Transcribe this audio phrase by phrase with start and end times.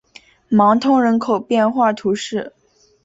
[0.49, 2.53] 芒通人口变化图示